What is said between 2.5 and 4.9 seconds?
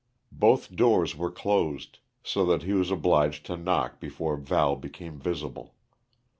he was obliged to knock before Val